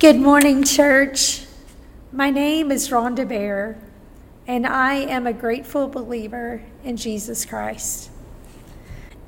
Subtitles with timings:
[0.00, 1.44] Good morning, church.
[2.10, 3.76] My name is Rhonda Bear,
[4.46, 8.10] and I am a grateful believer in Jesus Christ.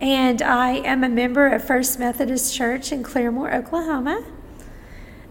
[0.00, 4.24] And I am a member of First Methodist Church in Claremore, Oklahoma.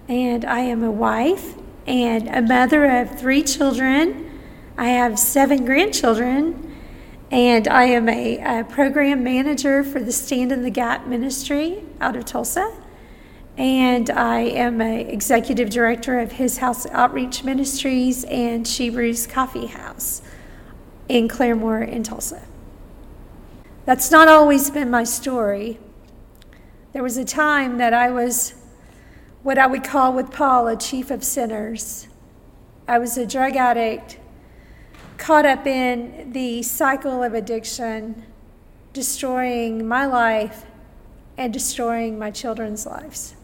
[0.07, 1.55] And I am a wife
[1.87, 4.39] and a mother of three children.
[4.77, 6.77] I have seven grandchildren,
[7.31, 12.15] and I am a, a program manager for the Stand in the Gap ministry out
[12.15, 12.80] of Tulsa
[13.57, 19.67] and I am an executive director of His House Outreach Ministries and She Brews Coffee
[19.67, 20.21] House
[21.09, 22.41] in Claremore in Tulsa.
[23.85, 25.79] That's not always been my story.
[26.93, 28.53] There was a time that I was
[29.43, 32.07] what I would call with Paul a chief of sinners.
[32.87, 34.19] I was a drug addict,
[35.17, 38.23] caught up in the cycle of addiction,
[38.93, 40.65] destroying my life
[41.37, 43.35] and destroying my children's lives.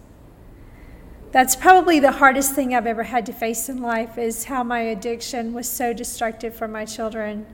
[1.31, 4.79] That's probably the hardest thing I've ever had to face in life is how my
[4.79, 7.45] addiction was so destructive for my children.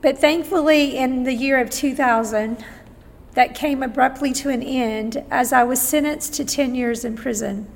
[0.00, 2.64] But thankfully, in the year of 2000,
[3.34, 7.68] that came abruptly to an end as I was sentenced to 10 years in prison.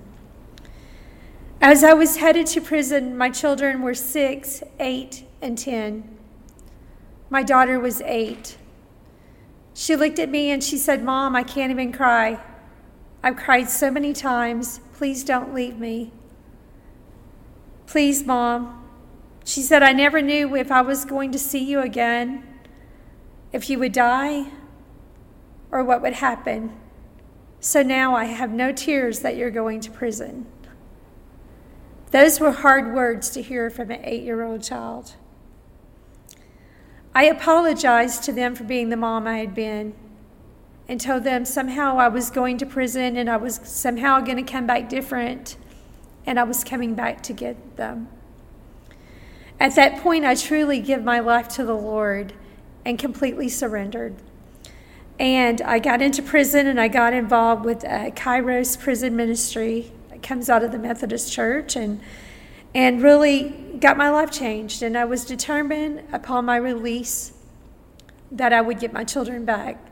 [1.60, 6.16] As I was headed to prison, my children were six, eight, and 10.
[7.28, 8.56] My daughter was eight.
[9.74, 12.41] She looked at me and she said, Mom, I can't even cry.
[13.22, 14.80] I've cried so many times.
[14.94, 16.12] Please don't leave me.
[17.86, 18.76] Please, Mom.
[19.44, 22.46] She said, I never knew if I was going to see you again,
[23.52, 24.46] if you would die,
[25.70, 26.76] or what would happen.
[27.58, 30.46] So now I have no tears that you're going to prison.
[32.10, 35.14] Those were hard words to hear from an eight year old child.
[37.14, 39.94] I apologized to them for being the mom I had been
[40.91, 44.52] and told them somehow I was going to prison and I was somehow going to
[44.52, 45.56] come back different
[46.27, 48.08] and I was coming back to get them.
[49.60, 52.32] At that point, I truly give my life to the Lord
[52.84, 54.16] and completely surrendered.
[55.16, 59.93] And I got into prison and I got involved with uh, Kairos Prison Ministry.
[60.12, 62.00] It comes out of the Methodist Church and
[62.75, 64.82] and really got my life changed.
[64.82, 67.32] And I was determined upon my release
[68.32, 69.89] that I would get my children back.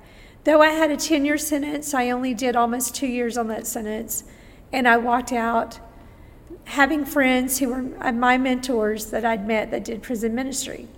[0.49, 3.67] Though I had a 10 year sentence, I only did almost two years on that
[3.67, 4.25] sentence.
[4.73, 5.79] And I walked out
[6.65, 10.89] having friends who were uh, my mentors that I'd met that did prison ministry.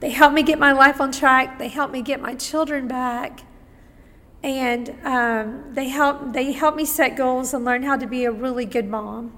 [0.00, 3.40] They helped me get my life on track, they helped me get my children back.
[4.42, 8.32] And um, they helped they helped me set goals and learn how to be a
[8.32, 9.36] really good mom.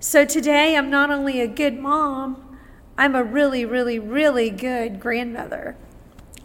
[0.00, 2.56] So today I'm not only a good mom,
[2.96, 5.76] I'm a really, really, really good grandmother.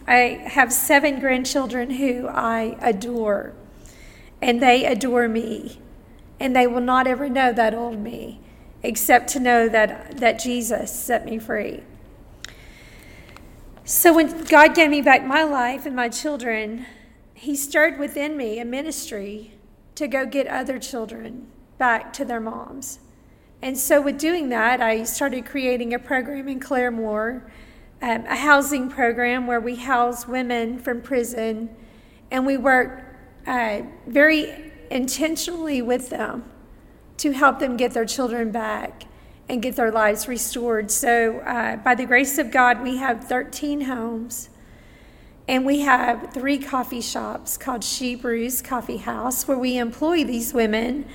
[0.08, 3.52] I have seven grandchildren who I adore,
[4.40, 5.80] and they adore me.
[6.40, 8.40] And they will not ever know that old me,
[8.82, 11.82] except to know that, that Jesus set me free.
[13.84, 16.86] So when God gave me back my life and my children,
[17.34, 19.52] He stirred within me a ministry
[19.96, 23.00] to go get other children back to their moms.
[23.60, 27.50] And so, with doing that, I started creating a program in Claremore
[28.00, 31.74] um, a housing program where we house women from prison
[32.30, 33.04] and we work
[33.46, 36.44] uh, very intentionally with them
[37.16, 39.04] to help them get their children back
[39.48, 40.90] and get their lives restored.
[40.90, 44.50] So, uh, by the grace of God, we have 13 homes
[45.48, 50.52] and we have three coffee shops called She Brews Coffee House where we employ these
[50.52, 51.06] women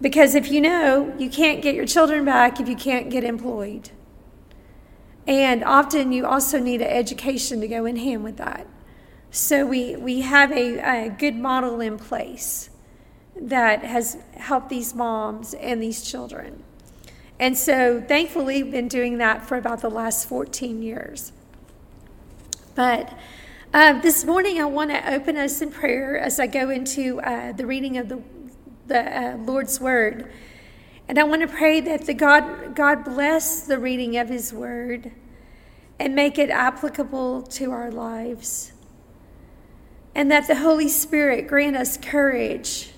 [0.00, 3.90] because if you know, you can't get your children back if you can't get employed.
[5.26, 8.66] And often you also need an education to go in hand with that.
[9.30, 12.70] So we, we have a, a good model in place
[13.36, 16.62] that has helped these moms and these children.
[17.38, 21.32] And so thankfully, we've been doing that for about the last 14 years.
[22.74, 23.16] But
[23.72, 27.52] uh, this morning, I want to open us in prayer as I go into uh,
[27.52, 28.22] the reading of the,
[28.86, 30.30] the uh, Lord's Word.
[31.08, 35.12] And I want to pray that the God, God bless the reading of His Word
[35.98, 38.72] and make it applicable to our lives.
[40.14, 42.90] And that the Holy Spirit grant us courage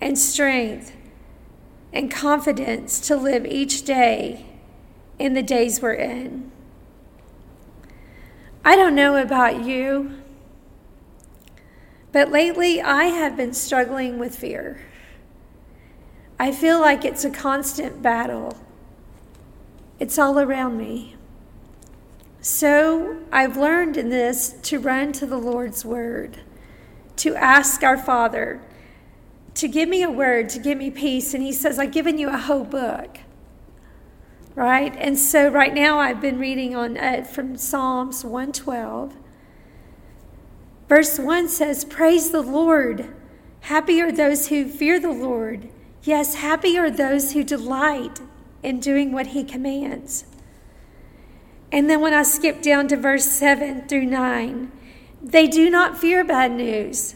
[0.00, 0.94] and strength
[1.92, 4.46] and confidence to live each day
[5.18, 6.50] in the days we're in.
[8.64, 10.20] I don't know about you,
[12.12, 14.82] but lately I have been struggling with fear.
[16.38, 18.56] I feel like it's a constant battle.
[19.98, 21.16] It's all around me.
[22.40, 26.38] So I've learned in this to run to the Lord's Word,
[27.16, 28.60] to ask our Father
[29.58, 31.34] to give me a word, to give me peace.
[31.34, 33.18] And he says, I've given you a whole book.
[34.54, 34.94] Right?
[34.96, 39.16] And so right now I've been reading on uh, from Psalms 112.
[40.88, 43.12] Verse 1 says, Praise the Lord.
[43.62, 45.68] Happy are those who fear the Lord.
[46.02, 48.20] Yes, happy are those who delight
[48.62, 50.24] in doing what he commands.
[51.70, 54.72] And then when I skip down to verse 7 through 9,
[55.22, 57.14] they do not fear bad news.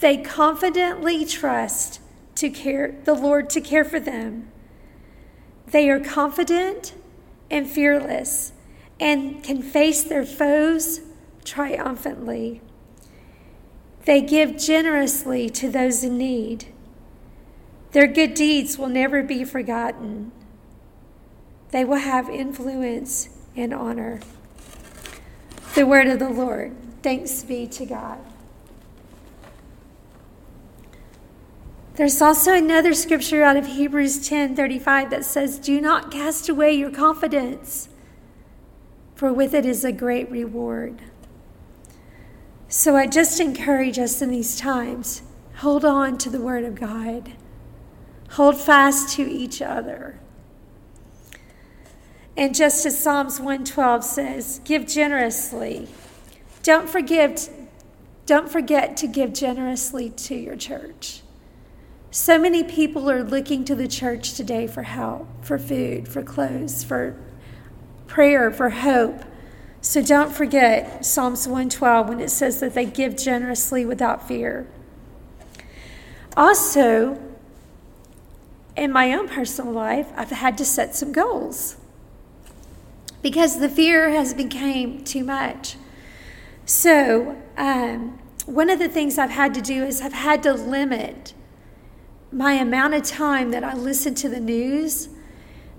[0.00, 2.00] They confidently trust
[2.36, 4.50] to care the Lord to care for them.
[5.66, 6.94] They are confident
[7.50, 8.52] and fearless
[9.00, 11.00] and can face their foes
[11.44, 12.60] triumphantly.
[14.04, 16.73] They give generously to those in need.
[17.94, 20.32] Their good deeds will never be forgotten.
[21.70, 24.18] They will have influence and honor.
[25.76, 26.74] The word of the Lord.
[27.04, 28.18] Thanks be to God.
[31.94, 36.90] There's also another scripture out of Hebrews 10:35 that says, "Do not cast away your
[36.90, 37.88] confidence,
[39.14, 41.00] for with it is a great reward."
[42.66, 45.22] So I just encourage us in these times,
[45.58, 47.34] hold on to the word of God.
[48.30, 50.18] Hold fast to each other.
[52.36, 55.88] And just as Psalms 112 says, give generously.
[56.62, 57.48] Don't forgive
[58.26, 61.20] don't forget to give generously to your church.
[62.10, 66.82] So many people are looking to the church today for help, for food, for clothes,
[66.82, 67.20] for
[68.06, 69.24] prayer, for hope.
[69.82, 74.66] So don't forget Psalms 112 when it says that they give generously without fear.
[76.34, 77.20] Also,
[78.76, 81.76] in my own personal life, I've had to set some goals
[83.22, 85.76] because the fear has become too much.
[86.66, 91.32] So, um, one of the things I've had to do is I've had to limit
[92.30, 95.08] my amount of time that I listen to the news,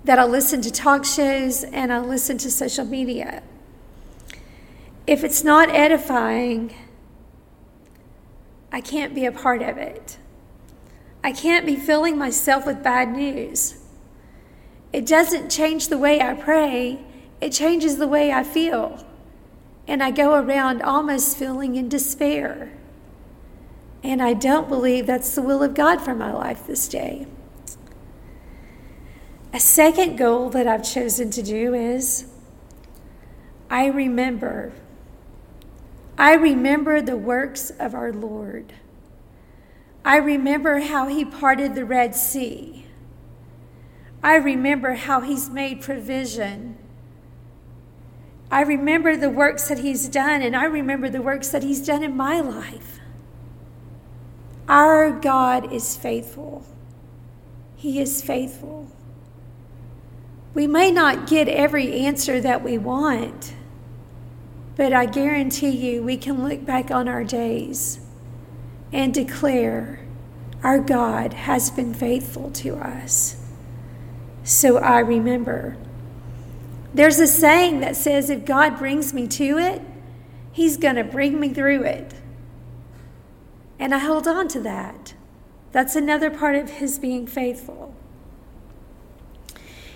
[0.03, 3.43] that I listen to talk shows, and I listen to social media.
[5.05, 6.73] If it's not edifying,
[8.71, 10.17] I can't be a part of it.
[11.25, 13.77] I can't be filling myself with bad news.
[14.93, 17.03] It doesn't change the way I pray,
[17.41, 19.03] it changes the way I feel.
[19.87, 22.71] And I go around almost feeling in despair.
[24.03, 27.25] And I don't believe that's the will of God for my life this day.
[29.51, 32.25] A second goal that I've chosen to do is
[33.67, 34.73] I remember.
[36.19, 38.73] I remember the works of our Lord.
[40.05, 42.85] I remember how he parted the Red Sea.
[44.23, 46.77] I remember how he's made provision.
[48.51, 52.03] I remember the works that he's done, and I remember the works that he's done
[52.03, 52.99] in my life.
[54.69, 56.63] Our God is faithful.
[57.75, 58.91] He is faithful.
[60.53, 63.55] We may not get every answer that we want,
[64.75, 68.04] but I guarantee you we can look back on our days
[68.95, 69.99] and declare
[70.63, 73.35] our God has been faithful to us.
[74.45, 75.75] So I remember.
[76.93, 79.81] There's a saying that says, if God brings me to it,
[80.53, 82.13] He's going to bring me through it.
[83.77, 85.13] And I hold on to that.
[85.73, 87.93] That's another part of his being faithful.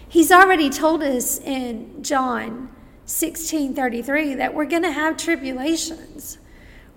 [0.10, 2.70] He's already told us in John
[3.06, 6.38] 16:33 that we're going to have tribulations.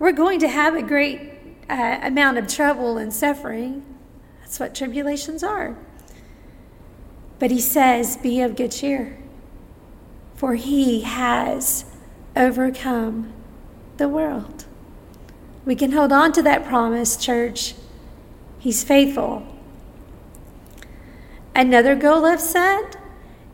[0.01, 1.32] We're going to have a great
[1.73, 3.83] uh, amount of trouble and suffering.
[4.41, 5.77] That's what tribulations are.
[7.39, 9.19] But he says, "Be of good cheer,
[10.35, 11.87] for he has
[12.37, 13.33] overcome
[13.97, 14.67] the world."
[15.65, 17.75] We can hold on to that promise, church.
[18.59, 19.47] He's faithful.
[21.55, 22.97] Another goal I've set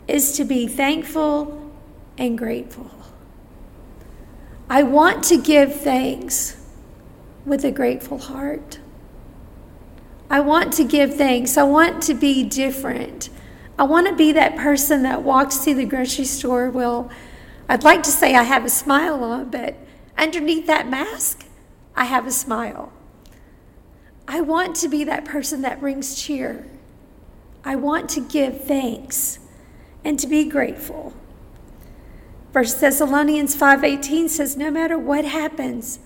[0.08, 1.70] is to be thankful
[2.16, 2.90] and grateful.
[4.68, 6.57] I want to give thanks
[7.48, 8.78] with a grateful heart.
[10.30, 11.56] I want to give thanks.
[11.56, 13.30] I want to be different.
[13.78, 16.68] I want to be that person that walks through the grocery store.
[16.68, 17.10] Well,
[17.68, 19.76] I'd like to say I have a smile on, but
[20.16, 21.46] underneath that mask,
[21.94, 22.92] I have a smile.
[24.26, 26.66] I want to be that person that brings cheer.
[27.64, 29.38] I want to give thanks
[30.04, 31.14] and to be grateful.
[32.52, 35.98] First Thessalonians 5:18 says no matter what happens,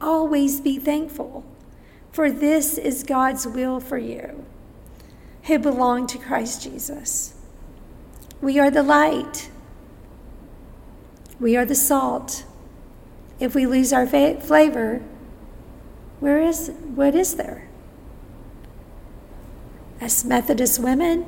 [0.00, 1.44] always be thankful,
[2.12, 4.44] for this is God's will for you
[5.44, 7.34] who belong to Christ Jesus.
[8.40, 9.50] We are the light.
[11.38, 12.44] We are the salt.
[13.38, 15.02] If we lose our flavor,
[16.20, 17.70] where is what is there?
[20.00, 21.26] as Methodist women,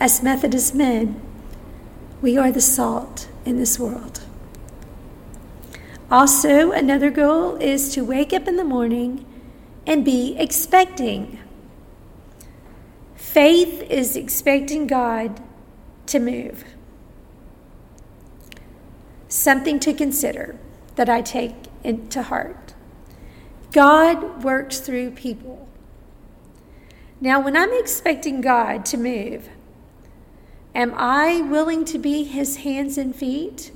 [0.00, 1.20] as Methodist men,
[2.20, 4.20] we are the salt in this world.
[6.10, 9.24] Also, another goal is to wake up in the morning
[9.86, 11.38] and be expecting.
[13.14, 15.40] Faith is expecting God
[16.06, 16.64] to move.
[19.28, 20.58] Something to consider
[20.96, 22.74] that I take into heart.
[23.70, 25.68] God works through people.
[27.20, 29.48] Now, when I'm expecting God to move,
[30.74, 33.70] am I willing to be his hands and feet?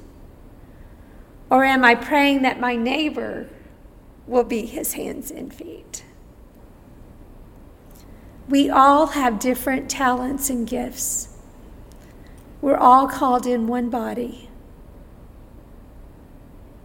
[1.50, 3.48] Or am I praying that my neighbor
[4.26, 6.04] will be his hands and feet?
[8.48, 11.28] We all have different talents and gifts.
[12.60, 14.48] We're all called in one body.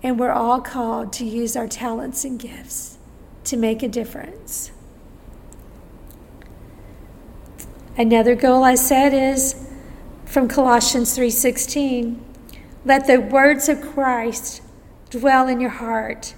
[0.01, 2.97] And we're all called to use our talents and gifts
[3.45, 4.71] to make a difference.
[7.97, 9.67] Another goal I said is
[10.23, 12.21] from Colossians 3:16,
[12.85, 14.61] let the words of Christ
[15.09, 16.33] dwell in your heart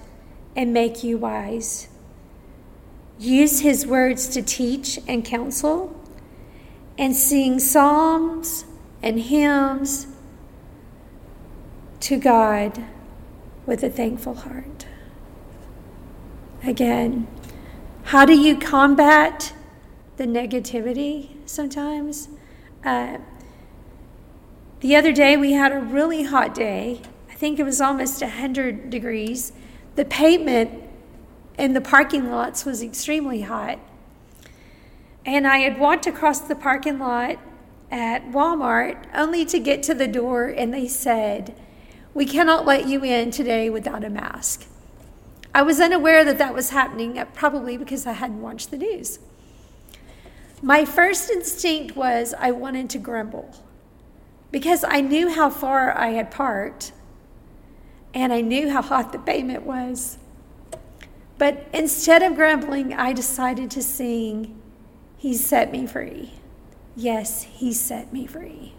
[0.56, 1.88] and make you wise.
[3.18, 5.98] Use his words to teach and counsel
[6.98, 8.64] and sing psalms
[9.02, 10.06] and hymns
[12.00, 12.84] to God
[13.64, 14.86] with a thankful heart.
[16.64, 17.26] Again,
[18.04, 19.52] how do you combat
[20.16, 22.28] the negativity sometimes?
[22.84, 23.18] Uh,
[24.82, 27.00] the other day we had a really hot day.
[27.30, 29.52] I think it was almost 100 degrees.
[29.94, 30.82] The pavement
[31.56, 33.78] in the parking lots was extremely hot.
[35.24, 37.38] And I had walked across the parking lot
[37.92, 41.54] at Walmart only to get to the door and they said,
[42.12, 44.66] we cannot let you in today without a mask.
[45.54, 49.20] I was unaware that that was happening, uh, probably because I hadn't watched the news.
[50.60, 53.54] My first instinct was I wanted to grumble
[54.52, 56.92] because I knew how far I had parked
[58.14, 60.18] and I knew how hot the pavement was.
[61.38, 64.60] But instead of grumbling, I decided to sing,
[65.16, 66.34] He set me free.
[66.94, 68.74] Yes, He set me free.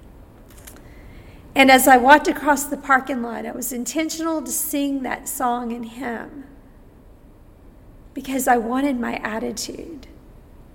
[1.55, 5.71] And as I walked across the parking lot, I was intentional to sing that song
[5.71, 6.45] and hymn
[8.13, 10.07] because I wanted my attitude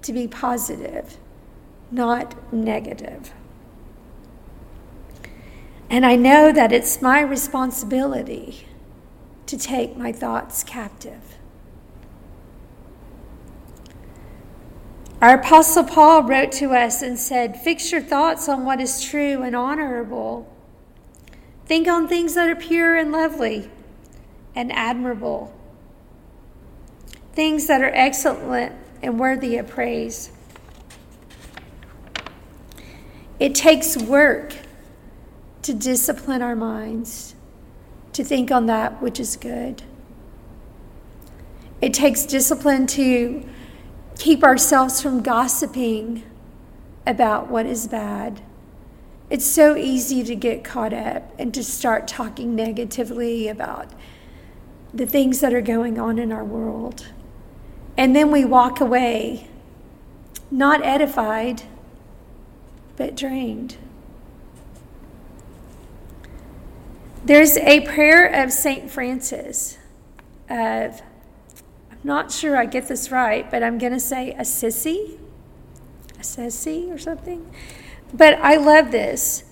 [0.03, 1.17] to be positive,
[1.91, 3.33] not negative.
[5.91, 8.67] And I know that it's my responsibility
[9.47, 11.37] to take my thoughts captive.
[15.21, 19.43] Our Apostle Paul wrote to us and said, Fix your thoughts on what is true
[19.43, 20.55] and honorable
[21.69, 23.71] Think on things that are pure and lovely
[24.55, 25.55] and admirable,
[27.35, 30.33] things that are excellent and worthy of praise.
[33.39, 34.55] It takes work
[35.69, 37.35] to discipline our minds
[38.15, 39.83] to think on that which is good.
[41.83, 43.47] It takes discipline to
[44.19, 46.23] keep ourselves from gossiping
[47.07, 48.41] about what is bad.
[49.29, 53.93] It's so easy to get caught up and to start talking negatively about
[54.95, 57.09] the things that are going on in our world.
[57.95, 59.51] And then we walk away
[60.51, 61.65] not edified,
[62.97, 63.77] but drained.
[67.25, 68.91] There's a prayer of St.
[68.91, 69.77] Francis
[70.49, 71.03] of,
[71.91, 75.19] I'm not sure I get this right, but I'm going to say Assisi,
[76.19, 77.53] Assisi or something.
[78.15, 79.45] But I love this.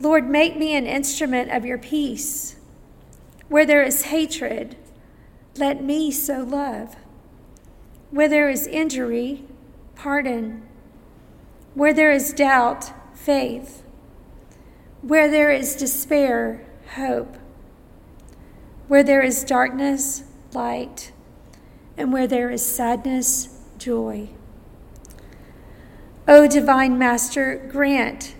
[0.00, 2.56] Lord, make me an instrument of your peace.
[3.48, 4.76] Where there is hatred,
[5.56, 6.94] let me sow love.
[8.10, 9.44] Where there is injury,
[9.96, 10.62] pardon.
[11.74, 13.82] Where there is doubt, faith.
[15.02, 17.36] Where there is despair, hope.
[18.88, 21.12] Where there is darkness, light.
[21.96, 24.30] And where there is sadness, joy.
[26.26, 28.34] O divine Master, grant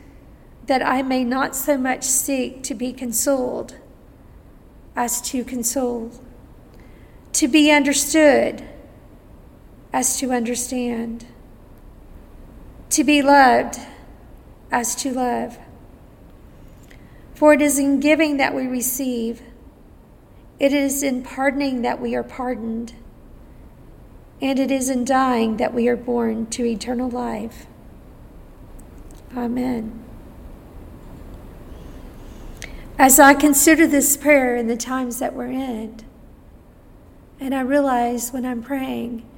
[0.66, 3.76] that I may not so much seek to be consoled
[4.96, 6.10] as to console,
[7.32, 8.64] to be understood
[9.92, 11.26] as to understand,
[12.90, 13.78] to be loved
[14.70, 15.58] as to love.
[17.34, 19.42] For it is in giving that we receive,
[20.60, 22.94] it is in pardoning that we are pardoned,
[24.40, 27.66] and it is in dying that we are born to eternal life.
[29.36, 30.00] Amen.
[32.96, 35.96] As I consider this prayer in the times that we're in,
[37.40, 39.28] and I realize when I'm praying,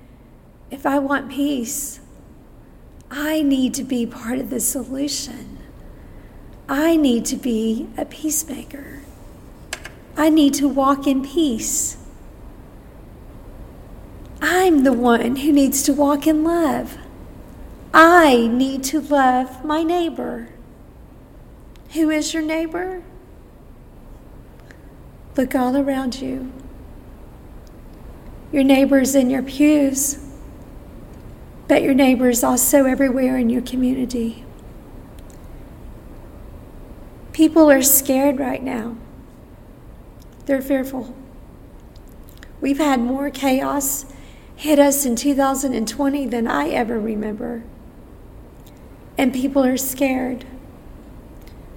[0.71, 2.01] if I want peace,
[3.11, 5.56] I need to be part of the solution.
[6.69, 9.03] I need to be a peacemaker.
[10.17, 11.97] I need to walk in peace.
[14.41, 16.99] I'm the one who needs to walk in love.
[17.95, 20.49] I need to love my neighbor.
[21.93, 23.03] Who is your neighbor?
[25.37, 26.53] Look all around you.
[28.51, 30.19] Your neighbors in your pews,
[31.69, 34.46] but your neighbors also everywhere in your community.
[37.37, 38.97] People are scared right now.
[40.47, 41.15] They're fearful.
[42.63, 44.07] We've had more chaos
[44.57, 47.63] hit us in 2020 than I ever remember.
[49.19, 50.47] And people are scared.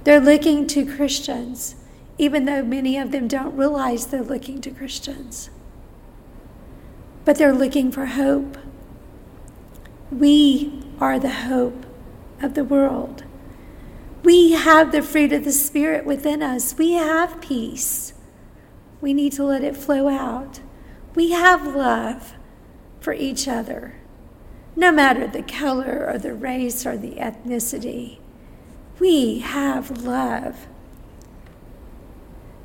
[0.05, 1.75] They're looking to Christians,
[2.17, 5.49] even though many of them don't realize they're looking to Christians.
[7.25, 8.57] But they're looking for hope.
[10.09, 11.85] We are the hope
[12.41, 13.25] of the world.
[14.29, 16.77] We have the fruit of the Spirit within us.
[16.77, 18.13] We have peace.
[19.01, 20.59] We need to let it flow out.
[21.15, 22.35] We have love
[22.99, 23.95] for each other,
[24.75, 28.19] no matter the color or the race or the ethnicity.
[28.99, 30.67] We have love.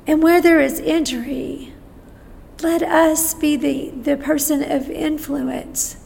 [0.05, 1.73] And where there is injury,
[2.61, 5.97] let us be the, the person of influence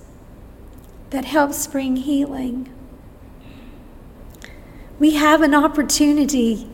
[1.09, 2.73] that helps bring healing.
[5.00, 6.70] We have an opportunity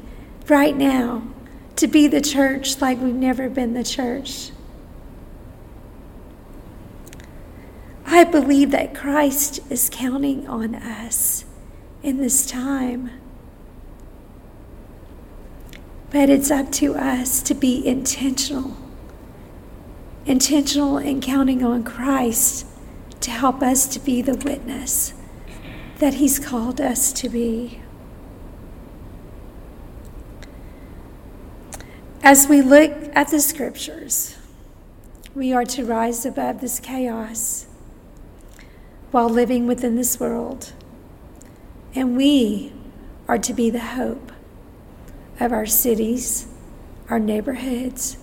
[0.50, 1.24] right now
[1.76, 4.50] to be the church like we've never been the church.
[8.08, 11.46] I believe that Christ is counting on us
[12.02, 13.12] in this time.
[16.12, 18.78] But it's up to us to be intentional.
[20.26, 22.66] Intentional in counting on Christ
[23.20, 25.14] to help us to be the witness
[26.00, 27.82] that He's called us to be.
[32.26, 34.36] As we look at the scriptures,
[35.36, 37.68] we are to rise above this chaos
[39.12, 40.74] while living within this world.
[41.94, 42.74] And we
[43.28, 44.32] are to be the hope
[45.40, 46.48] of our cities,
[47.12, 48.18] our neighborhoods,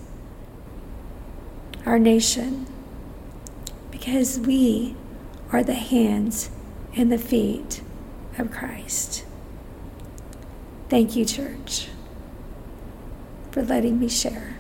[1.87, 2.67] our nation,
[3.93, 4.97] because we
[5.53, 6.51] are the hands
[6.97, 7.83] and the feet
[8.37, 9.25] of Christ.
[10.89, 11.87] Thank you, church
[13.53, 14.52] for letting me share.